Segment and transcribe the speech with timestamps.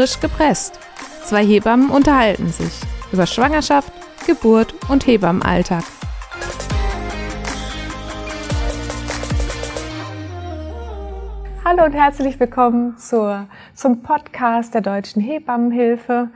[0.00, 0.80] Frisch gepresst.
[1.24, 2.72] Zwei Hebammen unterhalten sich
[3.12, 3.92] über Schwangerschaft,
[4.26, 5.84] Geburt und Hebammenalltag.
[11.62, 16.30] Hallo und herzlich willkommen zur, zum Podcast der Deutschen Hebammenhilfe.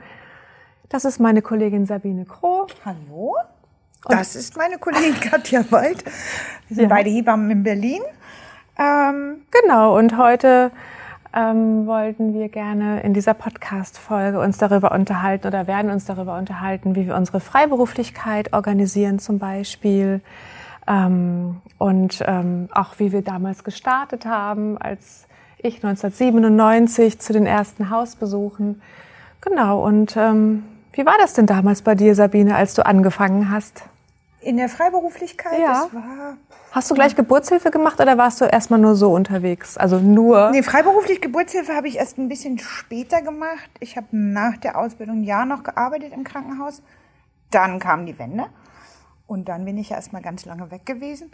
[0.89, 2.67] Das ist meine Kollegin Sabine Kroh.
[2.85, 3.35] Hallo.
[4.07, 6.05] das ist meine Kollegin Katja Wald.
[6.67, 6.89] Wir sind ja.
[6.89, 8.03] beide Hebammen in Berlin.
[8.77, 10.71] Ähm, genau, und heute
[11.35, 16.95] ähm, wollten wir gerne in dieser Podcast-Folge uns darüber unterhalten oder werden uns darüber unterhalten,
[16.95, 20.21] wie wir unsere Freiberuflichkeit organisieren zum Beispiel
[20.87, 25.27] ähm, und ähm, auch wie wir damals gestartet haben, als
[25.57, 28.81] ich 1997 zu den ersten Hausbesuchen.
[29.41, 30.63] Genau, und ähm,
[30.93, 33.83] wie war das denn damals bei dir, Sabine, als du angefangen hast?
[34.45, 35.59] In der Freiberuflichkeit?
[35.59, 35.87] Ja.
[35.91, 36.37] War,
[36.71, 39.75] Hast du gleich Geburtshilfe gemacht oder warst du erstmal nur so unterwegs?
[39.75, 40.51] Also nur?
[40.51, 43.71] Nee, freiberuflich Geburtshilfe habe ich erst ein bisschen später gemacht.
[43.79, 46.83] Ich habe nach der Ausbildung ein Jahr noch gearbeitet im Krankenhaus.
[47.49, 48.45] Dann kam die Wende.
[49.25, 51.31] Und dann bin ich ja erstmal ganz lange weg gewesen.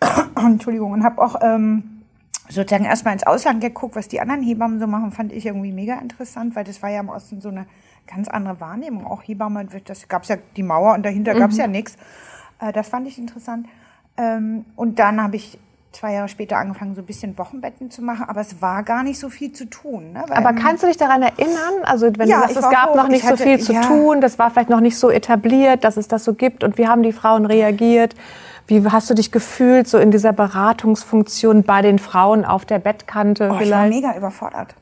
[0.36, 2.02] Entschuldigung, und habe auch ähm,
[2.48, 5.98] sozusagen erstmal ins Ausland geguckt, was die anderen Hebammen so machen, fand ich irgendwie mega
[5.98, 7.66] interessant, weil das war ja im Osten so eine
[8.12, 9.06] ganz andere Wahrnehmung.
[9.06, 11.38] Auch Hebammen, das gab es ja die Mauer und dahinter mhm.
[11.38, 11.96] gab es ja nichts.
[12.60, 13.66] Äh, das fand ich interessant.
[14.16, 15.58] Ähm, und dann habe ich
[15.92, 19.18] zwei Jahre später angefangen, so ein bisschen Wochenbetten zu machen, aber es war gar nicht
[19.18, 20.12] so viel zu tun.
[20.12, 20.24] Ne?
[20.30, 21.82] aber kannst du dich daran erinnern?
[21.82, 23.82] Also wenn ja, du sagst, es gab hoch, noch nicht hatte, so viel zu ja.
[23.82, 26.86] tun, das war vielleicht noch nicht so etabliert, dass es das so gibt und wie
[26.86, 28.14] haben die Frauen reagiert?
[28.66, 33.50] Wie hast du dich gefühlt so in dieser Beratungsfunktion bei den Frauen auf der Bettkante?
[33.52, 34.76] Oh, ich war mega überfordert.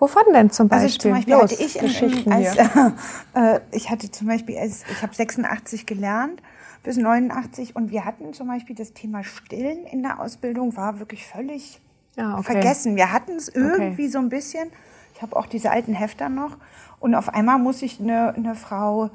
[0.00, 0.84] Wovon denn zum Beispiel?
[0.84, 2.56] Also zum Beispiel Los, hatte ich in, als,
[3.34, 6.42] äh, ich hatte zum Beispiel, als, ich habe 86 gelernt
[6.82, 11.26] bis 89 und wir hatten zum Beispiel das Thema Stillen in der Ausbildung war wirklich
[11.26, 11.80] völlig
[12.16, 12.52] ja, okay.
[12.52, 12.96] vergessen.
[12.96, 14.08] Wir hatten es irgendwie okay.
[14.08, 14.70] so ein bisschen.
[15.14, 16.56] Ich habe auch diese alten Hefter noch
[16.98, 19.10] und auf einmal muss ich eine, eine Frau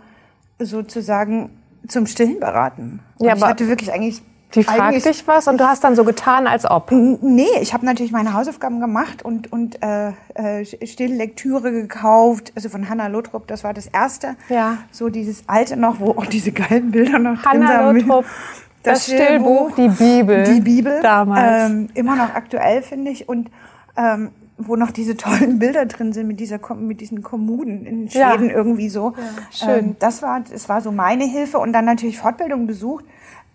[0.60, 1.50] sozusagen
[1.88, 3.00] zum Stillen beraten.
[3.18, 4.22] Und ja, aber ich hatte wirklich eigentlich
[4.56, 6.92] die fragt dich was und du hast dann so getan, als ob?
[6.92, 12.90] Nee, ich habe natürlich meine Hausaufgaben gemacht und, und äh, äh, Stilllektüre gekauft, also von
[12.90, 14.36] Hannah Lothrop, das war das erste.
[14.50, 14.78] Ja.
[14.92, 18.08] So dieses alte noch, wo auch diese geilen Bilder noch Hannah drin sind.
[18.08, 18.26] Lothrop,
[18.84, 20.44] das, das Stillbuch, die Bibel.
[20.44, 21.00] Die Bibel.
[21.02, 21.72] Damals.
[21.72, 23.28] Ähm, immer noch aktuell, finde ich.
[23.28, 23.50] Und
[23.98, 28.50] ähm, wo noch diese tollen Bilder drin sind mit dieser mit diesen Kommunen in Schweden
[28.50, 28.56] ja.
[28.56, 29.14] irgendwie so.
[29.18, 29.86] Ja, schön.
[29.86, 33.06] Ähm, das war das war so meine Hilfe und dann natürlich Fortbildung besucht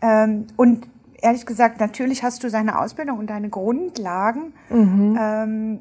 [0.01, 0.87] ähm, und
[1.23, 4.53] ehrlich gesagt, natürlich hast du seine Ausbildung und deine Grundlagen.
[4.69, 5.19] Mhm.
[5.21, 5.79] Ähm,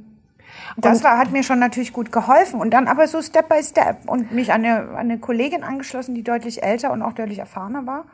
[0.78, 2.59] das war, hat mir schon natürlich gut geholfen.
[2.59, 6.16] Und dann aber so Step by Step und mich an eine, an eine Kollegin angeschlossen,
[6.16, 8.06] die deutlich älter und auch deutlich erfahrener war.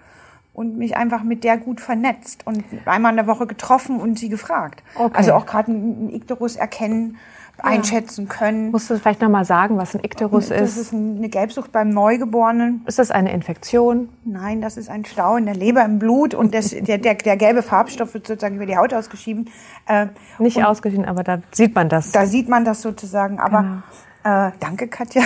[0.54, 4.30] Und mich einfach mit der gut vernetzt und einmal in der Woche getroffen und sie
[4.30, 4.84] gefragt.
[4.96, 5.18] Okay.
[5.18, 7.18] Also auch gerade einen Ikterus erkennen
[7.58, 8.72] einschätzen können.
[8.72, 10.60] Musst du vielleicht nochmal sagen, was ein Ikterus ist?
[10.60, 12.84] Das ist eine Gelbsucht beim Neugeborenen.
[12.86, 14.10] Ist das eine Infektion?
[14.24, 17.38] Nein, das ist ein Stau in der Leber, im Blut und das, der, der, der
[17.38, 19.50] gelbe Farbstoff wird sozusagen über die Haut ausgeschieden.
[19.88, 20.08] Äh,
[20.40, 22.12] Nicht ausgeschieden, aber da sieht man das.
[22.12, 23.40] Da sieht man das sozusagen.
[23.40, 23.82] Aber
[24.24, 24.48] genau.
[24.48, 25.24] äh, danke, Katja.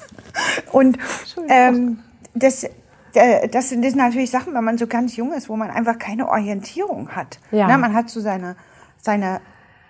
[0.72, 0.98] und
[1.48, 1.98] ähm,
[2.34, 2.66] das,
[3.12, 5.98] das sind, das sind natürlich Sachen, wenn man so ganz jung ist, wo man einfach
[5.98, 7.38] keine Orientierung hat.
[7.50, 7.66] Ja.
[7.68, 8.56] Na, man hat so seine,
[9.00, 9.40] seine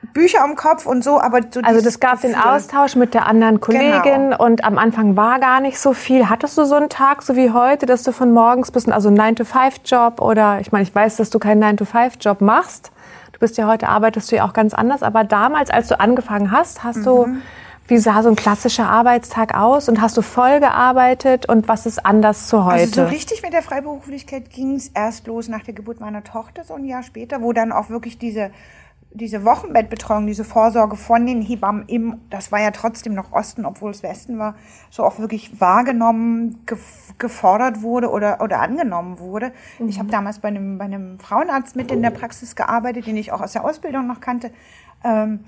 [0.02, 2.32] Bücher am Kopf und so, aber so Also das gab Gefühl.
[2.32, 4.44] den Austausch mit der anderen Kollegin genau.
[4.44, 6.28] und am Anfang war gar nicht so viel.
[6.30, 10.20] Hattest du so einen Tag, so wie heute, dass du von morgens bis, also 9-to-5-Job
[10.20, 12.92] oder, ich meine, ich weiß, dass du keinen 9-to-5-Job machst.
[13.32, 16.50] Du bist ja heute, arbeitest du ja auch ganz anders, aber damals, als du angefangen
[16.50, 17.04] hast, hast mhm.
[17.04, 17.28] du,
[17.86, 22.06] wie sah so ein klassischer Arbeitstag aus und hast du voll gearbeitet und was ist
[22.06, 22.80] anders zu heute?
[22.80, 26.64] Also so richtig mit der Freiberuflichkeit ging es erst los nach der Geburt meiner Tochter,
[26.64, 28.50] so ein Jahr später, wo dann auch wirklich diese
[29.12, 33.90] diese Wochenbettbetreuung, diese Vorsorge von den Hebammen im, das war ja trotzdem noch Osten, obwohl
[33.90, 34.54] es Westen war,
[34.88, 36.64] so auch wirklich wahrgenommen,
[37.18, 39.52] gefordert wurde oder, oder angenommen wurde.
[39.78, 39.88] Mhm.
[39.88, 43.32] Ich habe damals bei einem, bei einem Frauenarzt mit in der Praxis gearbeitet, den ich
[43.32, 44.52] auch aus der Ausbildung noch kannte.
[45.02, 45.40] Ähm,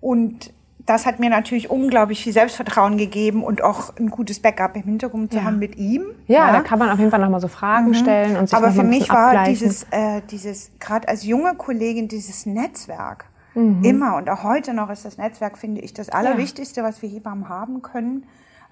[0.00, 0.52] und
[0.86, 5.32] das hat mir natürlich unglaublich viel Selbstvertrauen gegeben und auch ein gutes Backup im Hintergrund
[5.32, 5.44] zu ja.
[5.44, 6.04] haben mit ihm.
[6.26, 7.94] Ja, ja, da kann man auf jeden Fall nochmal so Fragen mhm.
[7.94, 12.44] stellen und sich Aber für mich war dieses, äh, dieses gerade als junge Kollegin, dieses
[12.44, 13.82] Netzwerk mhm.
[13.82, 16.86] immer und auch heute noch ist das Netzwerk, finde ich, das Allerwichtigste, ja.
[16.86, 18.24] was wir Hebammen haben können,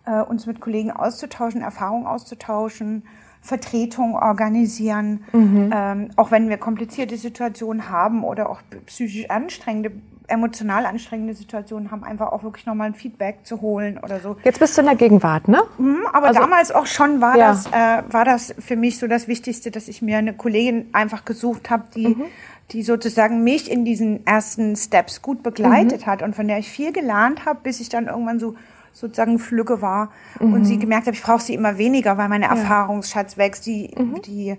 [0.04, 3.04] äh, uns mit Kollegen auszutauschen, Erfahrungen auszutauschen,
[3.40, 5.70] Vertretung organisieren, mhm.
[5.74, 9.92] ähm, auch wenn wir komplizierte Situationen haben oder auch psychisch anstrengende
[10.32, 14.36] emotional anstrengende Situationen haben, einfach auch wirklich nochmal ein Feedback zu holen oder so.
[14.44, 15.62] Jetzt bist du in der Gegenwart, ne?
[15.78, 17.48] Mhm, aber also, damals auch schon war ja.
[17.48, 21.24] das, äh, war das für mich so das Wichtigste, dass ich mir eine Kollegin einfach
[21.24, 22.24] gesucht habe, die, mhm.
[22.72, 26.10] die sozusagen mich in diesen ersten Steps gut begleitet mhm.
[26.10, 28.56] hat und von der ich viel gelernt habe, bis ich dann irgendwann so
[28.92, 30.52] sozusagen Flügge war mhm.
[30.52, 32.50] und sie gemerkt hat, ich brauche sie immer weniger, weil meine ja.
[32.50, 34.20] Erfahrungsschatz wächst, die, mhm.
[34.22, 34.56] die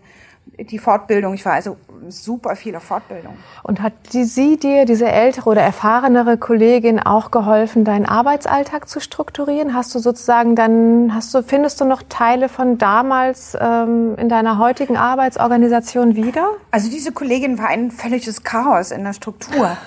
[0.60, 1.34] die Fortbildung.
[1.34, 1.78] Ich war also
[2.10, 3.36] super viel auf Fortbildung.
[3.64, 9.00] Und hat die, sie dir, diese ältere oder erfahrenere Kollegin, auch geholfen, deinen Arbeitsalltag zu
[9.00, 9.74] strukturieren?
[9.74, 14.58] Hast du sozusagen dann, hast du, findest du noch Teile von damals ähm, in deiner
[14.58, 16.50] heutigen Arbeitsorganisation wieder?
[16.72, 19.78] Also diese Kollegin war ein völliges Chaos in der Struktur.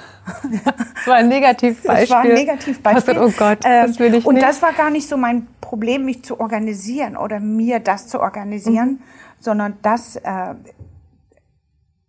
[0.43, 0.75] das
[1.07, 2.07] war ein Negativbeispiel.
[2.07, 3.19] Das war ein Negativbeispiel.
[3.19, 6.25] Oh Gott, das will ich ähm, Und das war gar nicht so mein Problem, mich
[6.25, 8.89] zu organisieren oder mir das zu organisieren.
[8.89, 8.99] Mhm
[9.47, 10.55] sondern das, äh,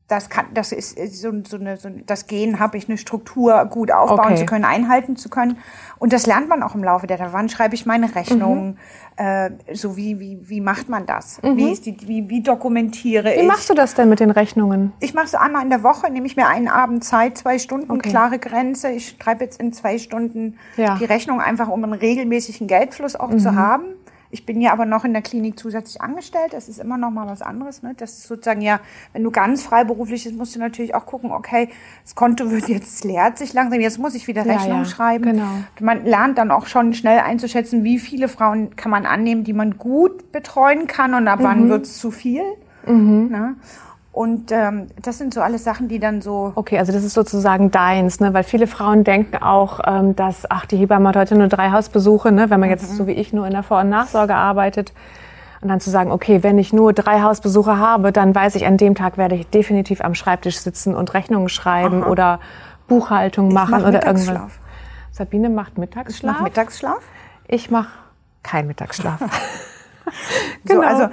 [0.07, 3.91] das kann, das ist so, so eine, so, das Gehen habe ich eine Struktur gut
[3.91, 4.35] aufbauen okay.
[4.37, 5.57] zu können, einhalten zu können.
[5.99, 7.33] Und das lernt man auch im Laufe der Zeit.
[7.33, 8.77] Wann schreibe ich meine Rechnung?
[9.17, 9.23] Mhm.
[9.23, 11.41] Äh, so wie, wie, wie macht man das?
[11.43, 11.57] Mhm.
[11.57, 13.41] Wie, ist die, wie, wie dokumentiere ich?
[13.41, 14.93] Wie machst du das denn mit den Rechnungen?
[14.99, 17.91] Ich mache es einmal in der Woche, nehme ich mir einen Abend Zeit, zwei Stunden,
[17.91, 18.09] okay.
[18.09, 18.89] klare Grenze.
[18.91, 20.95] Ich schreibe jetzt in zwei Stunden ja.
[20.95, 23.39] die Rechnung einfach, um einen regelmäßigen Geldfluss auch mhm.
[23.39, 23.96] zu haben.
[24.29, 26.51] Ich bin ja aber noch in der Klinik zusätzlich angestellt.
[26.51, 27.81] Das ist immer noch mal was anderes.
[27.81, 27.93] Ne?
[27.95, 28.79] Das ist sozusagen ja,
[29.13, 31.69] wenn du ganz freiberuflich bist, musst du natürlich auch gucken, okay,
[32.03, 35.23] das Konto wird jetzt leert sich langsam, jetzt muss ich wieder Rechnung ja, ja, schreiben.
[35.23, 35.49] Genau.
[35.79, 39.77] Man lernt dann auch schon schnell einzuschätzen, wie viele Frauen kann man annehmen, die man
[39.77, 41.43] gut betreuen kann und ab mhm.
[41.43, 42.43] wann wird es zu viel.
[42.85, 43.27] Mhm.
[43.29, 43.55] Ne?
[44.17, 46.51] Und ähm, das sind so alles Sachen, die dann so.
[46.55, 48.33] Okay, also das ist sozusagen deins, ne?
[48.33, 52.31] Weil viele Frauen denken auch, ähm, dass, ach, die Hebamme hat heute nur drei Hausbesuche,
[52.31, 52.49] ne?
[52.49, 52.95] Wenn man jetzt mhm.
[52.95, 54.91] so wie ich nur in der Vor- und Nachsorge arbeitet.
[55.61, 58.77] Und dann zu sagen, okay, wenn ich nur drei Hausbesuche habe, dann weiß ich, an
[58.77, 62.09] dem Tag werde ich definitiv am Schreibtisch sitzen und Rechnungen schreiben Aha.
[62.09, 62.39] oder
[62.87, 64.51] Buchhaltung machen mach oder irgendwas.
[65.11, 66.31] Sabine macht Mittagsschlaf.
[66.33, 67.01] Ich mach Mittagsschlaf.
[67.47, 67.89] Ich mache
[68.41, 69.19] keinen Mittagsschlaf.
[69.19, 70.81] genau.
[70.87, 71.09] So, also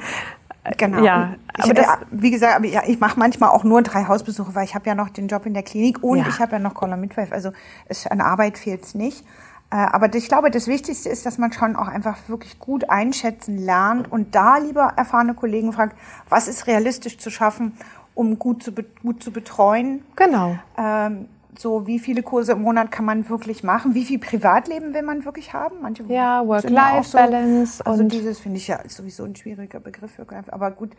[0.78, 1.05] Genau.
[1.05, 4.55] Ja, ich, aber das, wie gesagt, aber ja, ich mache manchmal auch nur drei Hausbesuche,
[4.55, 6.26] weil ich habe ja noch den Job in der Klinik und ja.
[6.28, 7.34] ich habe ja noch Color Midwife.
[7.34, 7.52] Also
[7.87, 9.25] es, an Arbeit fehlt es nicht.
[9.70, 13.58] Äh, aber ich glaube, das Wichtigste ist, dass man schon auch einfach wirklich gut einschätzen
[13.58, 15.96] lernt und da lieber erfahrene Kollegen fragt,
[16.28, 17.76] was ist realistisch zu schaffen,
[18.14, 18.72] um gut zu,
[19.02, 20.02] gut zu betreuen.
[20.16, 20.58] Genau.
[20.78, 21.28] Ähm,
[21.59, 23.95] so, wie viele Kurse im Monat kann man wirklich machen?
[23.95, 25.77] Wie viel Privatleben will man wirklich haben?
[25.83, 27.79] Manche ja, Work-Life-Balance.
[27.79, 30.12] So, also dieses finde ich ja sowieso ein schwieriger Begriff.
[30.49, 30.93] Aber gut,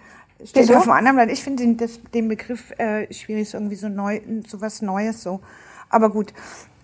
[0.43, 1.29] steht auf dem anderen Blatt.
[1.29, 5.41] Ich finde den, den, Begriff äh, schwierig, so irgendwie so neu, so was Neues so.
[5.89, 6.33] Aber gut.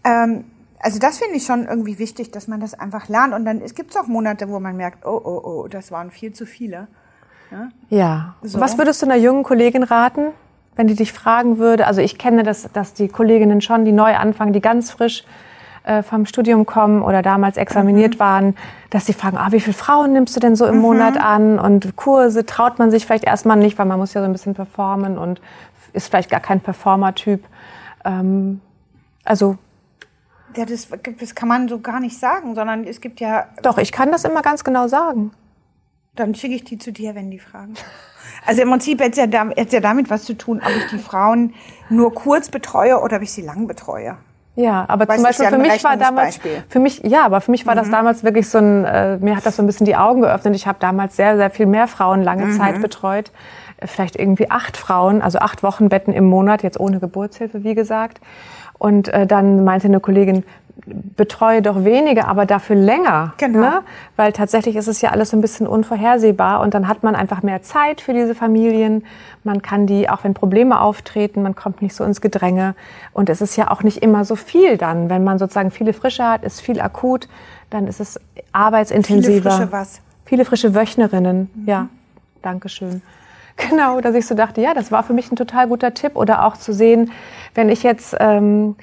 [0.03, 0.45] Ähm,
[0.79, 3.33] also das finde ich schon irgendwie wichtig, dass man das einfach lernt.
[3.33, 6.33] Und dann es gibt auch Monate, wo man merkt, oh, oh, oh, das waren viel
[6.33, 6.87] zu viele.
[7.51, 7.69] Ja.
[7.89, 8.35] ja.
[8.41, 8.59] So.
[8.59, 10.31] Was würdest du einer jungen Kollegin raten?
[10.81, 14.15] Wenn die dich fragen würde, also ich kenne das, dass die Kolleginnen schon, die neu
[14.15, 15.23] anfangen, die ganz frisch
[15.83, 18.19] äh, vom Studium kommen oder damals examiniert mhm.
[18.19, 18.55] waren,
[18.89, 20.81] dass sie fragen, ah, wie viele Frauen nimmst du denn so im mhm.
[20.81, 21.59] Monat an?
[21.59, 24.55] Und Kurse traut man sich vielleicht erstmal nicht, weil man muss ja so ein bisschen
[24.55, 25.39] performen und
[25.93, 27.43] ist vielleicht gar kein Performer-Typ.
[28.03, 28.59] Ähm,
[29.23, 29.59] also
[30.57, 30.87] ja, das,
[31.19, 33.45] das kann man so gar nicht sagen, sondern es gibt ja.
[33.61, 35.31] Doch, ich kann das immer ganz genau sagen.
[36.15, 37.73] Dann schicke ich die zu dir, wenn die fragen.
[38.45, 41.53] Also im Prinzip hätte es ja, ja damit was zu tun, ob ich die Frauen
[41.89, 44.17] nur kurz betreue oder ob ich sie lang betreue.
[44.55, 47.51] Ja, aber weißt, zum Beispiel ja für mich war damals, für mich, ja, aber für
[47.51, 47.79] mich war mhm.
[47.79, 50.55] das damals wirklich so ein, äh, mir hat das so ein bisschen die Augen geöffnet.
[50.55, 52.57] Ich habe damals sehr, sehr viel mehr Frauen lange mhm.
[52.57, 53.31] Zeit betreut.
[53.83, 58.19] Vielleicht irgendwie acht Frauen, also acht Wochenbetten im Monat, jetzt ohne Geburtshilfe, wie gesagt.
[58.77, 60.43] Und äh, dann meinte eine Kollegin,
[60.85, 63.33] betreue doch weniger, aber dafür länger.
[63.37, 63.59] Genau.
[63.59, 63.81] Ne?
[64.15, 67.43] Weil tatsächlich ist es ja alles so ein bisschen unvorhersehbar und dann hat man einfach
[67.43, 69.05] mehr Zeit für diese Familien.
[69.43, 72.75] Man kann die, auch wenn Probleme auftreten, man kommt nicht so ins Gedränge.
[73.13, 75.09] Und es ist ja auch nicht immer so viel dann.
[75.09, 77.27] Wenn man sozusagen viele Frische hat, ist viel akut,
[77.69, 78.19] dann ist es
[78.51, 79.31] arbeitsintensiver.
[79.31, 80.01] Viele frische was?
[80.25, 81.67] Viele frische Wöchnerinnen, mhm.
[81.67, 81.87] ja.
[82.41, 83.01] Dankeschön.
[83.69, 86.15] Genau, dass ich so dachte, ja, das war für mich ein total guter Tipp.
[86.15, 87.11] Oder auch zu sehen,
[87.53, 88.75] wenn ich jetzt ähm,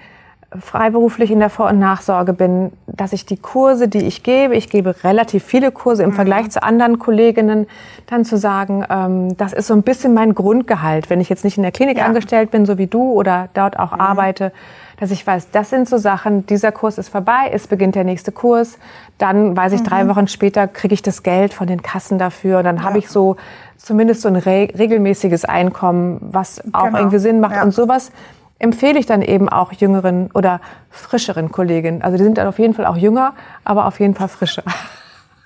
[0.56, 4.70] freiberuflich in der Vor- und Nachsorge bin, dass ich die Kurse, die ich gebe, ich
[4.70, 6.14] gebe relativ viele Kurse im mhm.
[6.14, 7.66] Vergleich zu anderen Kolleginnen,
[8.06, 11.58] dann zu sagen, ähm, das ist so ein bisschen mein Grundgehalt, wenn ich jetzt nicht
[11.58, 12.06] in der Klinik ja.
[12.06, 14.00] angestellt bin, so wie du, oder dort auch mhm.
[14.00, 14.52] arbeite,
[14.98, 18.32] dass ich weiß, das sind so Sachen, dieser Kurs ist vorbei, es beginnt der nächste
[18.32, 18.78] Kurs,
[19.18, 19.84] dann weiß ich, mhm.
[19.84, 22.82] drei Wochen später kriege ich das Geld von den Kassen dafür und dann ja.
[22.84, 23.36] habe ich so
[23.76, 26.98] zumindest so ein re regelmäßiges Einkommen, was auch genau.
[26.98, 27.62] irgendwie Sinn macht ja.
[27.62, 28.10] und sowas
[28.58, 30.60] empfehle ich dann eben auch jüngeren oder
[30.90, 32.02] frischeren Kolleginnen.
[32.02, 33.34] Also die sind dann auf jeden Fall auch jünger,
[33.64, 34.64] aber auf jeden Fall frischer.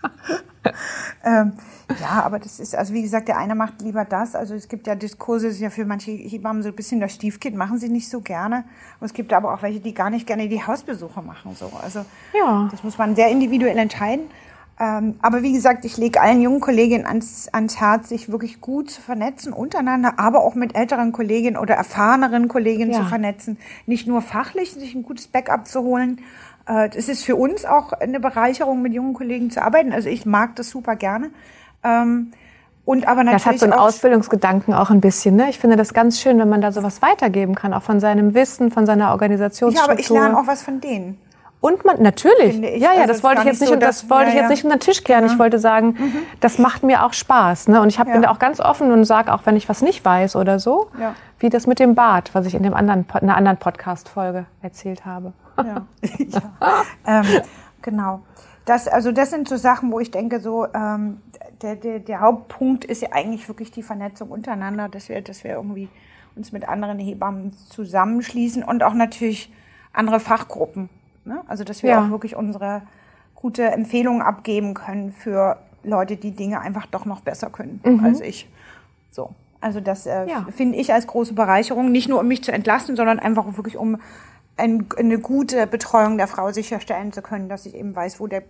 [1.24, 1.52] ähm,
[2.00, 4.34] ja, aber das ist, also wie gesagt, der eine macht lieber das.
[4.34, 7.12] Also es gibt ja Diskurse, das ist ja für manche Hebammen so ein bisschen das
[7.12, 8.64] Stiefkind, machen sie nicht so gerne.
[9.00, 11.54] Und es gibt aber auch welche, die gar nicht gerne die Hausbesuche machen.
[11.54, 11.70] So.
[11.82, 12.68] Also ja.
[12.70, 14.30] das muss man sehr individuell entscheiden.
[14.80, 18.90] Ähm, aber wie gesagt, ich lege allen jungen Kolleginnen ans, ans Herz, sich wirklich gut
[18.90, 23.00] zu vernetzen untereinander, aber auch mit älteren Kolleginnen oder erfahreneren Kolleginnen ja.
[23.00, 23.58] zu vernetzen.
[23.86, 26.20] Nicht nur fachlich, sich ein gutes Backup zu holen.
[26.66, 29.92] Äh, es ist für uns auch eine Bereicherung, mit jungen Kollegen zu arbeiten.
[29.92, 31.30] Also ich mag das super gerne.
[31.84, 32.32] Ähm,
[32.84, 35.36] und aber natürlich das hat so einen Ausbildungsgedanken auch ein bisschen.
[35.36, 35.48] Ne?
[35.50, 38.72] Ich finde das ganz schön, wenn man da sowas weitergeben kann, auch von seinem Wissen,
[38.72, 39.88] von seiner Organisationsstruktur.
[39.88, 41.18] Ja, aber ich lerne auch was von denen.
[41.62, 44.34] Und man natürlich, ja, ja, also das wollte ich jetzt nicht, so, das wollte ja,
[44.34, 45.26] ich jetzt nicht unter den Tisch kehren.
[45.26, 45.32] Ja.
[45.32, 46.16] Ich wollte sagen, mhm.
[46.40, 47.68] das macht mir auch Spaß.
[47.68, 47.80] Ne?
[47.80, 48.14] Und ich hab, ja.
[48.14, 50.90] bin da auch ganz offen und sage auch, wenn ich was nicht weiß oder so,
[50.98, 51.14] ja.
[51.38, 55.06] wie das mit dem Bad, was ich in dem anderen, in einer anderen Podcast-Folge erzählt
[55.06, 55.34] habe.
[55.56, 55.86] Ja,
[56.18, 56.42] ja.
[57.06, 57.26] ähm,
[57.80, 58.22] genau.
[58.64, 61.20] Das, also das sind so Sachen, wo ich denke, so ähm,
[61.62, 65.52] der, der, der Hauptpunkt ist ja eigentlich wirklich die Vernetzung untereinander, dass wir, dass wir
[65.52, 65.88] irgendwie
[66.34, 69.52] uns mit anderen Hebammen zusammenschließen und auch natürlich
[69.92, 70.88] andere Fachgruppen
[71.24, 71.40] Ne?
[71.46, 72.04] Also dass wir ja.
[72.04, 72.82] auch wirklich unsere
[73.34, 78.04] gute Empfehlungen abgeben können für Leute, die Dinge einfach doch noch besser können mhm.
[78.04, 78.48] als ich.
[79.10, 79.30] So.
[79.60, 80.46] Also das äh, ja.
[80.54, 83.98] finde ich als große Bereicherung, nicht nur um mich zu entlasten, sondern einfach wirklich um
[84.56, 88.42] ein, eine gute Betreuung der Frau sicherstellen zu können, dass ich eben weiß, wo der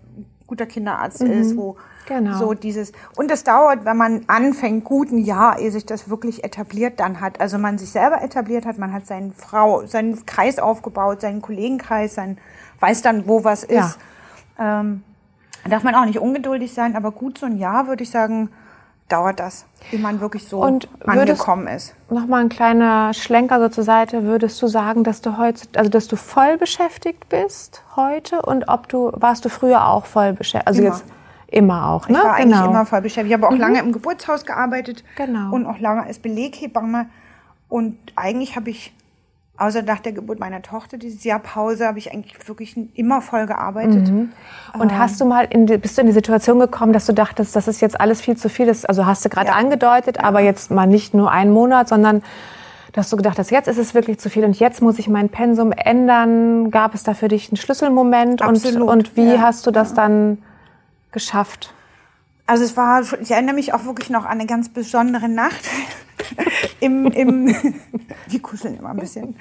[0.46, 1.32] guter Kinderarzt mhm.
[1.32, 1.76] ist, wo
[2.06, 2.36] genau.
[2.36, 7.00] so dieses und das dauert, wenn man anfängt, guten Jahr, ehe sich das wirklich etabliert
[7.00, 7.40] dann hat.
[7.40, 12.14] Also man sich selber etabliert hat, man hat seine Frau, seinen Kreis aufgebaut, seinen Kollegenkreis,
[12.14, 12.38] sein
[12.82, 13.98] weiß dann, wo was ist.
[14.58, 14.80] Ja.
[14.80, 15.02] Ähm,
[15.68, 18.50] darf man auch nicht ungeduldig sein, aber gut so ein Jahr, würde ich sagen,
[19.08, 21.94] dauert das, wie man wirklich so und angekommen ist.
[22.10, 24.24] Noch mal ein kleiner Schlenker so zur Seite.
[24.24, 28.88] Würdest du sagen, dass du heute, also dass du voll beschäftigt bist heute und ob
[28.88, 30.66] du warst du früher auch voll beschäftigt?
[30.66, 30.90] Also immer.
[30.92, 31.04] jetzt
[31.48, 32.18] immer auch, ne?
[32.18, 32.56] Ich war genau.
[32.56, 33.28] eigentlich immer voll beschäftigt.
[33.28, 33.60] Ich habe auch mhm.
[33.60, 35.54] lange im Geburtshaus gearbeitet genau.
[35.54, 37.06] und auch lange als Beleghebamme
[37.68, 38.94] und eigentlich habe ich
[39.62, 43.46] Außer nach der Geburt meiner Tochter, dieses Jahr Pause, habe ich eigentlich wirklich immer voll
[43.46, 44.10] gearbeitet.
[44.10, 44.32] Mhm.
[44.76, 44.98] Und ähm.
[44.98, 47.68] hast du mal in die, bist du in die Situation gekommen, dass du dachtest, das
[47.68, 48.66] ist jetzt alles viel zu viel?
[48.66, 49.54] Das, also hast du gerade ja.
[49.54, 50.24] angedeutet, ja.
[50.24, 52.24] aber jetzt mal nicht nur einen Monat, sondern
[52.92, 55.28] dass du gedacht hast, jetzt ist es wirklich zu viel und jetzt muss ich mein
[55.28, 56.72] Pensum ändern.
[56.72, 58.42] Gab es da für dich einen Schlüsselmoment?
[58.42, 58.82] Absolut.
[58.82, 59.42] Und, und wie ja.
[59.42, 60.38] hast du das dann
[61.12, 61.72] geschafft?
[62.46, 65.70] Also es war, ich erinnere mich auch wirklich noch an eine ganz besondere Nacht
[66.80, 67.46] im, im
[68.28, 69.36] wir kuscheln immer ein bisschen,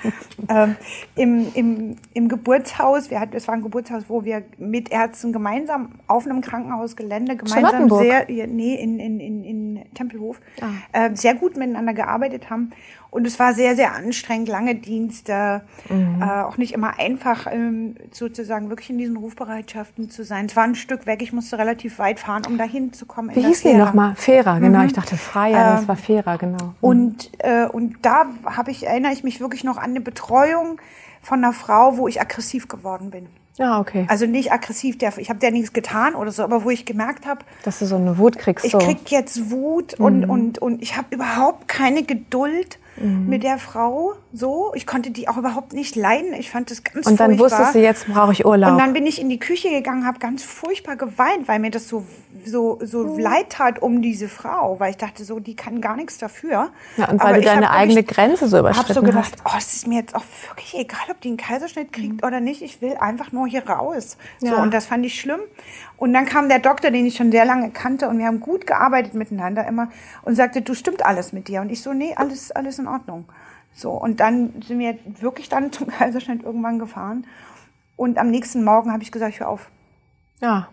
[0.50, 0.76] ähm,
[1.16, 5.94] im, im, im Geburtshaus, wir hatten, es war ein Geburtshaus, wo wir mit Ärzten gemeinsam
[6.08, 10.68] auf einem Krankenhausgelände gemeinsam sehr, nee, in, in, in, in Tempelhof, ah.
[10.92, 12.72] äh, sehr gut miteinander gearbeitet haben.
[13.12, 16.22] Und es war sehr, sehr anstrengend, lange Dienste, mhm.
[16.22, 20.46] äh, auch nicht immer einfach, ähm, sozusagen wirklich in diesen Rufbereitschaften zu sein.
[20.46, 23.36] Es war ein Stück weg, ich musste relativ weit fahren, um dahin zu kommen.
[23.36, 24.16] Wie hieß die nochmal?
[24.16, 24.80] Fera, genau.
[24.80, 24.86] Mhm.
[24.86, 26.64] Ich dachte Freier, das war Fera, genau.
[26.64, 26.74] Mhm.
[26.80, 30.80] Und, äh, und da habe ich, erinnere ich mich wirklich noch an eine Betreuung
[31.22, 33.28] von einer Frau, wo ich aggressiv geworden bin.
[33.58, 34.06] Ja, ah, okay.
[34.08, 37.28] Also nicht aggressiv, der, ich habe der nichts getan oder so, aber wo ich gemerkt
[37.28, 38.66] habe, dass du so eine Wut kriegst.
[38.66, 38.78] Ich so.
[38.78, 40.30] krieg jetzt Wut und, mhm.
[40.30, 43.28] und, und ich habe überhaupt keine Geduld mhm.
[43.28, 44.72] mit der Frau so.
[44.76, 46.34] Ich konnte die auch überhaupt nicht leiden.
[46.34, 47.60] Ich fand das ganz Und dann furchtbar.
[47.60, 48.72] wusstest du, jetzt brauche ich Urlaub.
[48.72, 51.88] Und dann bin ich in die Küche gegangen, habe ganz furchtbar geweint, weil mir das
[51.88, 52.06] so
[52.46, 53.20] so so mhm.
[53.20, 56.72] leid tat um diese Frau, weil ich dachte so, die kann gar nichts dafür.
[56.98, 58.92] Ja, und weil Aber du deine eigene Grenze so überschritten hast.
[58.92, 59.54] Ich habe so gedacht, hast.
[59.54, 62.28] oh, es ist mir jetzt auch wirklich egal, ob die einen Kaiserschnitt kriegt mhm.
[62.28, 62.62] oder nicht.
[62.62, 64.18] Ich will einfach nur hier raus.
[64.40, 64.62] So ja.
[64.62, 65.42] und das fand ich schlimm.
[66.02, 68.66] Und dann kam der Doktor, den ich schon sehr lange kannte und wir haben gut
[68.66, 69.90] gearbeitet miteinander immer
[70.24, 71.62] und sagte, du stimmt alles mit dir.
[71.62, 73.26] Und ich so, nee, alles, alles in Ordnung.
[73.74, 77.26] So, und dann sind wir wirklich dann zum Kaiserschnitt irgendwann gefahren.
[77.96, 79.70] Und am nächsten Morgen habe ich gesagt, hör auf.
[80.42, 80.68] Ja.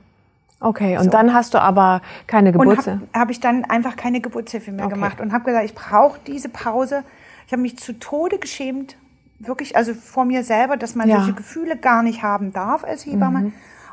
[0.60, 1.10] Okay, und so.
[1.10, 2.90] dann hast du aber keine Geburtshilfe.
[2.90, 4.94] Habe hab ich dann einfach keine Geburtshilfe mehr okay.
[4.94, 7.04] gemacht und habe gesagt, ich brauche diese Pause.
[7.46, 8.96] Ich habe mich zu Tode geschämt,
[9.38, 11.18] wirklich, also vor mir selber, dass man ja.
[11.18, 13.38] solche Gefühle gar nicht haben darf als Hebamme.
[13.38, 13.52] Mhm.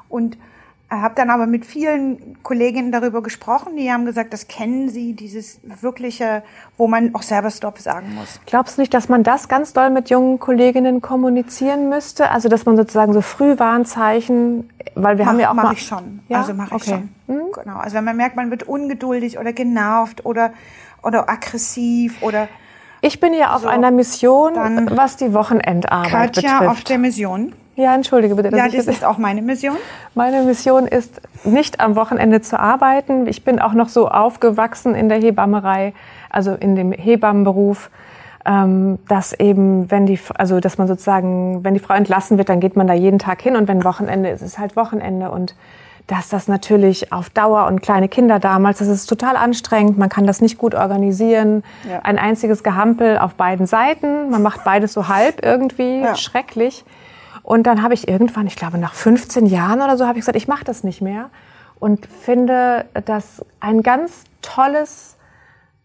[0.09, 0.37] Und
[0.89, 5.59] habe dann aber mit vielen Kolleginnen darüber gesprochen, die haben gesagt, das kennen sie, dieses
[5.63, 6.43] wirkliche,
[6.77, 8.39] wo man auch selber Stopp sagen muss.
[8.45, 12.29] Glaubst du nicht, dass man das ganz doll mit jungen Kolleginnen kommunizieren müsste?
[12.29, 15.73] Also, dass man sozusagen so Frühwarnzeichen, weil wir mach, haben ja auch mach mal...
[15.73, 16.19] ich schon.
[16.27, 16.39] Ja?
[16.39, 16.89] Also mache ich okay.
[16.89, 17.35] schon.
[17.35, 17.51] Hm?
[17.51, 17.77] Genau.
[17.77, 20.53] Also wenn man merkt, man wird ungeduldig oder genervt oder,
[21.01, 22.47] oder aggressiv oder...
[23.01, 24.53] Ich bin ja auf so, einer Mission,
[24.95, 26.71] was die Wochenendarbeit Katja betrifft.
[26.71, 27.53] auf der Mission.
[27.75, 28.55] Ja, entschuldige bitte.
[28.55, 29.75] Ja, das ist auch meine Mission.
[30.13, 33.27] Meine Mission ist, nicht am Wochenende zu arbeiten.
[33.27, 35.93] Ich bin auch noch so aufgewachsen in der Hebammerei,
[36.29, 37.89] also in dem Hebammenberuf,
[38.45, 42.59] ähm, dass eben, wenn die, also dass man sozusagen, wenn die Frau entlassen wird, dann
[42.59, 45.55] geht man da jeden Tag hin und wenn Wochenende ist, ist es halt Wochenende und
[46.07, 50.27] dass das natürlich auf Dauer und kleine Kinder damals, das ist total anstrengend, man kann
[50.27, 51.63] das nicht gut organisieren.
[51.89, 51.99] Ja.
[52.03, 56.15] Ein einziges Gehampel auf beiden Seiten, man macht beides so halb irgendwie, ja.
[56.15, 56.85] schrecklich.
[57.45, 60.35] Und dann habe ich irgendwann, ich glaube nach 15 Jahren oder so, habe ich gesagt,
[60.35, 61.29] ich mache das nicht mehr.
[61.79, 65.17] und finde das ein ganz tolles,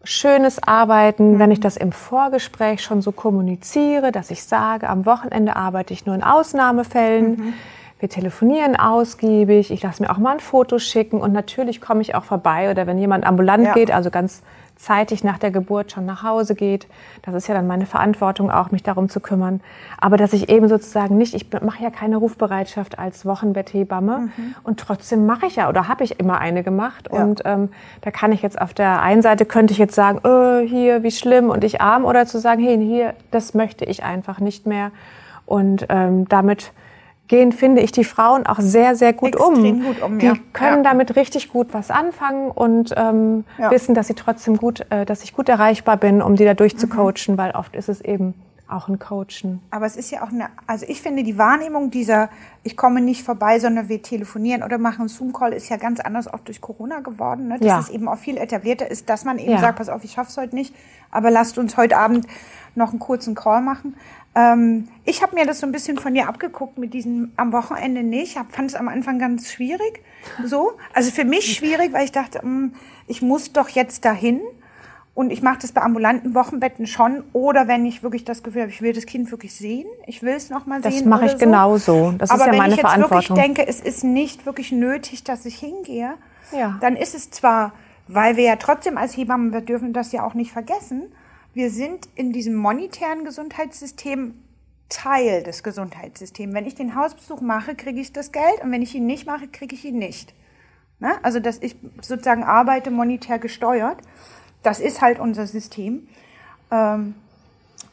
[0.03, 1.39] schönes Arbeiten, mhm.
[1.39, 6.07] wenn ich das im Vorgespräch schon so kommuniziere, dass ich sage, am Wochenende arbeite ich
[6.07, 7.31] nur in Ausnahmefällen.
[7.31, 7.53] Mhm.
[7.99, 12.15] Wir telefonieren ausgiebig, ich lasse mir auch mal ein Foto schicken und natürlich komme ich
[12.15, 13.73] auch vorbei oder wenn jemand ambulant ja.
[13.73, 14.41] geht, also ganz
[14.81, 16.87] zeitig nach der Geburt schon nach Hause geht.
[17.21, 19.61] Das ist ja dann meine Verantwortung auch, mich darum zu kümmern.
[19.99, 24.55] Aber dass ich eben sozusagen nicht, ich mache ja keine Rufbereitschaft als Wochenbetthebamme mhm.
[24.63, 27.09] und trotzdem mache ich ja oder habe ich immer eine gemacht.
[27.11, 27.23] Ja.
[27.23, 27.69] Und ähm,
[28.01, 31.11] da kann ich jetzt auf der einen Seite könnte ich jetzt sagen, oh, hier, wie
[31.11, 34.91] schlimm und ich arm oder zu sagen, hey, hier, das möchte ich einfach nicht mehr.
[35.45, 36.71] Und ähm, damit
[37.31, 39.83] gehen, finde ich, die Frauen auch sehr, sehr gut Extrem um.
[39.85, 40.33] Gut um die ja.
[40.51, 40.91] können ja.
[40.91, 43.71] damit richtig gut was anfangen und ähm, ja.
[43.71, 47.35] wissen, dass sie trotzdem gut, äh, dass ich gut erreichbar bin, um die da durchzucoachen,
[47.35, 47.37] mhm.
[47.37, 48.33] weil oft ist es eben
[48.71, 49.61] auch ein Coachen.
[49.69, 52.29] Aber es ist ja auch eine, also ich finde die Wahrnehmung dieser,
[52.63, 56.27] ich komme nicht vorbei, sondern wir telefonieren oder machen einen Zoom-Call, ist ja ganz anders
[56.27, 57.47] auch durch Corona geworden.
[57.47, 57.59] Ne?
[57.59, 57.79] Dass ja.
[57.79, 59.59] es eben auch viel etablierter ist, dass man eben ja.
[59.59, 60.73] sagt, pass auf, ich schaff's heute nicht,
[61.11, 62.27] aber lasst uns heute Abend
[62.75, 63.95] noch einen kurzen Call machen.
[64.33, 68.03] Ähm, ich habe mir das so ein bisschen von dir abgeguckt mit diesem am Wochenende
[68.03, 68.37] nicht.
[68.37, 70.03] Ich fand es am Anfang ganz schwierig.
[70.45, 72.73] So, also für mich schwierig, weil ich dachte, mh, hm,
[73.07, 74.41] ich muss doch jetzt dahin.
[75.13, 77.23] Und ich mache das bei ambulanten Wochenbetten schon.
[77.33, 80.33] Oder wenn ich wirklich das Gefühl habe, ich will das Kind wirklich sehen, ich will
[80.33, 81.03] es noch mal das sehen.
[81.03, 81.37] Das mache ich so.
[81.37, 82.13] genauso.
[82.17, 83.37] Das Aber ist ja meine Verantwortung.
[83.37, 86.13] Aber wenn ich jetzt wirklich denke, es ist nicht wirklich nötig, dass ich hingehe,
[86.53, 86.77] ja.
[86.79, 87.73] dann ist es zwar,
[88.07, 91.11] weil wir ja trotzdem als Hebammen, wir dürfen das ja auch nicht vergessen,
[91.53, 94.35] wir sind in diesem monetären Gesundheitssystem
[94.87, 96.53] Teil des Gesundheitssystems.
[96.53, 99.47] Wenn ich den Hausbesuch mache, kriege ich das Geld und wenn ich ihn nicht mache,
[99.47, 100.33] kriege ich ihn nicht.
[100.99, 101.13] Ne?
[101.23, 103.97] Also, dass ich sozusagen arbeite monetär gesteuert,
[104.63, 106.07] das ist halt unser System.
[106.71, 107.15] Ähm,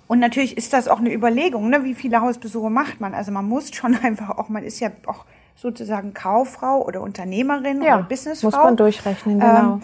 [0.06, 1.84] und natürlich ist das auch eine Überlegung, ne?
[1.84, 3.14] wie viele Hausbesuche macht man.
[3.14, 7.96] Also man muss schon einfach auch, man ist ja auch sozusagen Kauffrau oder Unternehmerin ja,
[7.96, 8.48] oder Businessfrau.
[8.48, 9.74] Muss man durchrechnen, genau.
[9.74, 9.82] Ähm,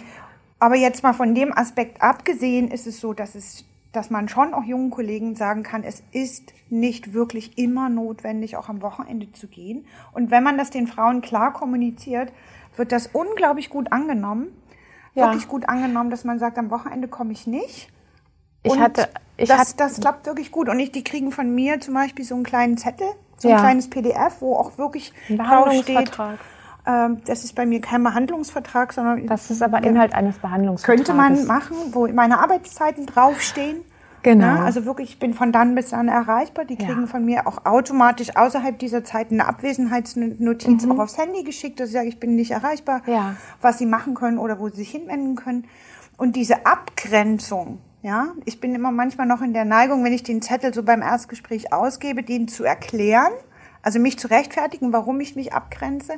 [0.61, 4.55] aber jetzt mal von dem Aspekt abgesehen, ist es so, dass es, dass man schon
[4.55, 9.47] auch jungen Kollegen sagen kann, es ist nicht wirklich immer notwendig, auch am Wochenende zu
[9.47, 9.85] gehen.
[10.13, 12.33] Und wenn man das den Frauen klar kommuniziert,
[12.77, 14.49] wird das unglaublich gut angenommen.
[15.15, 15.27] Ja.
[15.27, 17.89] Wirklich gut angenommen, dass man sagt, am Wochenende komme ich nicht.
[18.63, 20.69] Ich und hatte, ich das, hatte, das klappt wirklich gut.
[20.69, 23.61] Und ich, die kriegen von mir zum Beispiel so einen kleinen Zettel, so ein ja.
[23.61, 26.11] kleines PDF, wo auch wirklich draufsteht,
[26.87, 29.27] ähm, das ist bei mir kein Behandlungsvertrag, sondern.
[29.27, 31.07] Das ist aber Inhalt eines Behandlungsvertrags.
[31.07, 33.83] Könnte man machen, wo meine Arbeitszeiten draufstehen.
[34.25, 34.47] Genau.
[34.47, 34.63] Ne?
[34.63, 36.65] also wirklich, ich bin von dann bis dann erreichbar.
[36.65, 37.07] Die kriegen ja.
[37.07, 40.93] von mir auch automatisch außerhalb dieser Zeit eine Abwesenheitsnotiz mhm.
[40.93, 43.37] auch aufs Handy geschickt, dass ich sage, ich bin nicht erreichbar, ja.
[43.61, 45.67] was sie machen können oder wo sie sich hinwenden können.
[46.17, 50.41] Und diese Abgrenzung, ja, ich bin immer manchmal noch in der Neigung, wenn ich den
[50.41, 53.33] Zettel so beim Erstgespräch ausgebe, den zu erklären,
[53.83, 56.15] also mich zu rechtfertigen, warum ich mich abgrenze.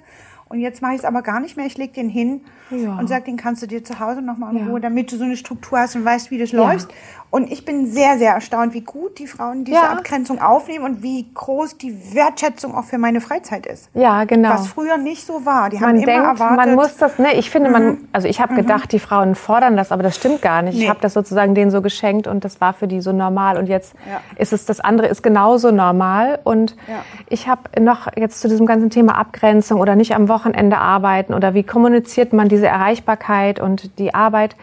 [0.48, 1.66] Und jetzt mache ich es aber gar nicht mehr.
[1.66, 2.96] Ich lege den hin ja.
[2.96, 4.70] und sage, den kannst du dir zu Hause nochmal in ja.
[4.70, 6.58] Ruhe, damit du so eine Struktur hast und weißt, wie das ja.
[6.58, 6.88] läuft.
[7.30, 9.90] Und ich bin sehr, sehr erstaunt, wie gut die Frauen diese ja.
[9.90, 13.90] Abgrenzung aufnehmen und wie groß die Wertschätzung auch für meine Freizeit ist.
[13.94, 14.50] Ja, genau.
[14.50, 15.68] Was früher nicht so war.
[15.68, 16.56] Die man haben denkt, immer erwartet.
[16.56, 17.72] Man muss das, ne, ich finde, mhm.
[17.72, 18.58] man, also ich habe mhm.
[18.58, 20.76] gedacht, die Frauen fordern das, aber das stimmt gar nicht.
[20.76, 20.84] Nee.
[20.84, 23.58] Ich habe das sozusagen denen so geschenkt und das war für die so normal.
[23.58, 24.20] Und jetzt ja.
[24.36, 26.38] ist es, das andere ist genauso normal.
[26.44, 27.02] Und ja.
[27.28, 31.54] ich habe noch jetzt zu diesem ganzen Thema Abgrenzung oder nicht am Wochenende arbeiten oder
[31.54, 34.56] wie kommuniziert man diese Erreichbarkeit und die Arbeit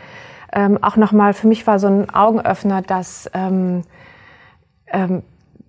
[0.54, 3.84] ähm, auch nochmal, für mich war so ein Augenöffner, dass, ähm,
[4.88, 5.24] ähm,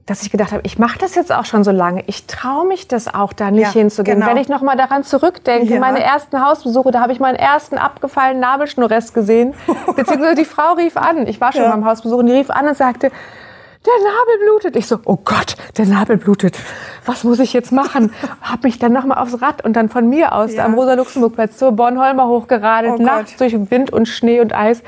[0.06, 2.04] dass ich gedacht habe, ich mache das jetzt auch schon so lange.
[2.06, 4.20] Ich traue mich das auch da nicht ja, hinzugehen.
[4.20, 4.30] Genau.
[4.30, 5.80] Wenn ich nochmal daran zurückdenke, ja.
[5.80, 9.54] meine ersten Hausbesuche, da habe ich meinen ersten abgefallenen Nabelschnurrest gesehen.
[9.96, 11.26] Beziehungsweise die Frau rief an.
[11.26, 11.70] Ich war schon ja.
[11.70, 13.10] beim Hausbesuch und die rief an und sagte,
[13.86, 14.76] der Nabel blutet.
[14.76, 16.58] Ich so, oh Gott, der Nabel blutet.
[17.04, 18.12] Was muss ich jetzt machen?
[18.40, 20.64] Hab mich dann nochmal aufs Rad und dann von mir aus ja.
[20.64, 24.82] am Rosa-Luxemburg-Platz zur Bornholmer hochgeradelt, oh nachts durch Wind und Schnee und Eis.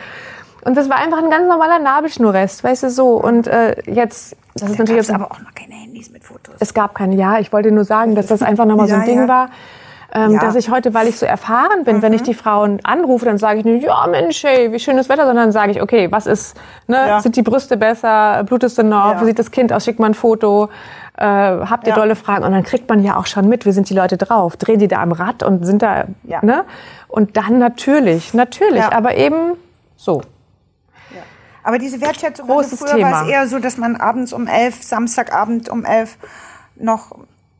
[0.64, 3.10] Und das war einfach ein ganz normaler Nabelschnurrest, weißt du, so.
[3.22, 5.12] Und äh, jetzt, das ist natürlich jetzt...
[5.14, 6.56] aber auch noch keine Handys mit Fotos.
[6.58, 7.38] Es gab keine, ja.
[7.38, 9.28] Ich wollte nur sagen, dass das einfach nochmal ja, so ein Ding ja.
[9.28, 9.50] war
[10.16, 10.40] ähm, ja.
[10.40, 12.02] dass ich heute, weil ich so erfahren bin, mhm.
[12.02, 12.26] wenn ich mhm.
[12.26, 15.72] die Frauen anrufe, dann sage ich nicht, ja Mensch, hey, wie schönes Wetter, sondern sage
[15.72, 17.20] ich, okay, was ist, ne, ja.
[17.20, 19.20] sind die Brüste besser, blutest du noch, ja.
[19.20, 20.70] wie sieht das Kind aus, schickt mal ein Foto,
[21.18, 23.90] äh, habt ihr dolle Fragen und dann kriegt man ja auch schon mit, wie sind
[23.90, 26.64] die Leute drauf, drehen die da am Rad und sind da, ne,
[27.08, 29.52] und dann natürlich, natürlich, aber eben
[29.96, 30.22] so.
[31.62, 33.10] Aber diese Wertschätzung, also Großes also früher Thema.
[33.10, 36.16] war es eher so, dass man abends um elf, Samstagabend um elf
[36.76, 37.10] noch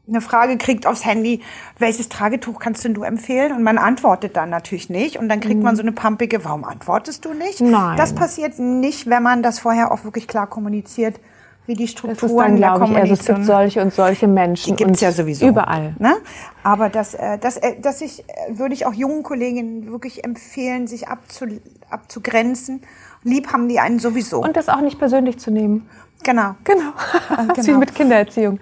[0.09, 1.41] eine Frage kriegt aufs Handy,
[1.79, 3.53] welches Tragetuch kannst denn du empfehlen?
[3.53, 5.19] Und man antwortet dann natürlich nicht.
[5.19, 5.77] Und dann kriegt man mhm.
[5.77, 7.61] so eine pumpige, warum antwortest du nicht?
[7.61, 7.97] Nein.
[7.97, 11.19] Das passiert nicht, wenn man das vorher auch wirklich klar kommuniziert,
[11.67, 14.77] wie die Strukturen das ist dann, glaube ich, also es gibt solche und solche Menschen.
[14.77, 15.49] Die gibt es ja sowieso.
[15.49, 15.97] Überall.
[15.99, 16.15] Ne?
[16.63, 21.09] Aber das, äh, das, äh, das ich, würde ich auch jungen Kolleginnen wirklich empfehlen, sich
[21.09, 21.47] abzu,
[21.91, 22.83] abzugrenzen.
[23.25, 24.41] Lieb haben die einen sowieso.
[24.41, 25.89] Und das auch nicht persönlich zu nehmen.
[26.27, 26.57] Genau.
[26.65, 26.93] Genau.
[27.55, 27.67] genau.
[27.67, 28.59] wie mit Kindererziehung.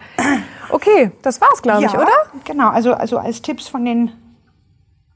[0.69, 2.13] Okay, das war's, glaube ja, ich, oder?
[2.45, 2.69] Genau.
[2.69, 4.13] Also, also als Tipps von den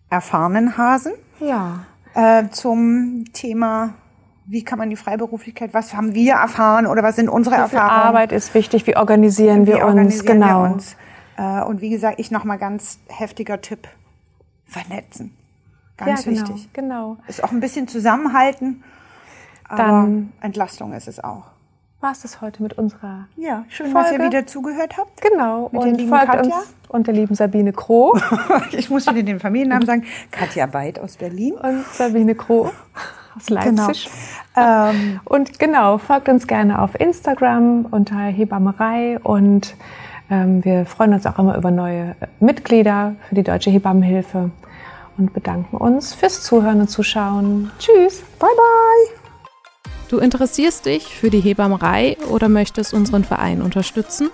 [0.08, 1.12] erfahrenen Hasen.
[1.40, 1.80] Ja.
[2.14, 3.94] Äh, zum Thema
[4.50, 7.90] wie kann man die Freiberuflichkeit, was haben wir erfahren oder was sind unsere Erfahrungen?
[7.90, 10.62] Arbeit ist wichtig, wie organisieren wir wie uns, organisieren genau.
[10.62, 10.96] Wir uns?
[11.36, 13.86] Äh, und wie gesagt, ich nochmal ganz heftiger Tipp,
[14.64, 15.36] vernetzen.
[15.98, 16.72] Ganz ja, genau, wichtig.
[16.72, 17.16] Genau.
[17.26, 18.82] Ist auch ein bisschen zusammenhalten,
[19.68, 21.44] aber Dann Entlastung ist es auch.
[22.00, 24.10] War es das heute mit unserer Ja, schön, Folge.
[24.10, 25.20] dass ihr wieder zugehört habt.
[25.20, 25.68] Genau.
[25.72, 26.56] Mit und der lieben folgt Katja.
[26.56, 28.16] Uns und der lieben Sabine Kroh.
[28.70, 30.04] ich muss wieder den Familiennamen sagen.
[30.30, 31.54] Katja Beid aus Berlin.
[31.54, 32.70] Und Sabine Kroh
[33.36, 34.10] aus Leipzig.
[34.54, 34.90] Genau.
[34.90, 39.74] Ähm, und genau, folgt uns gerne auf Instagram unter Hebammerei und
[40.30, 44.50] ähm, wir freuen uns auch immer über neue Mitglieder für die Deutsche Hebammenhilfe
[45.16, 47.72] und bedanken uns fürs Zuhören und Zuschauen.
[47.78, 48.22] Tschüss.
[48.38, 49.17] Bye bye.
[50.08, 54.30] Du interessierst dich für die Hebammerei oder möchtest unseren Verein unterstützen?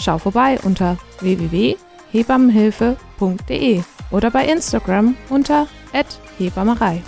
[0.00, 5.68] Schau vorbei unter www.hebammenhilfe.de oder bei Instagram unter
[6.38, 7.02] @hebammerei.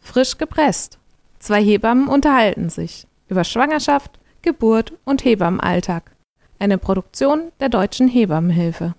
[0.00, 0.98] Frisch gepresst.
[1.38, 6.14] Zwei Hebammen unterhalten sich über Schwangerschaft, Geburt und Hebammenalltag.
[6.58, 8.94] Eine Produktion der Deutschen Hebammenhilfe.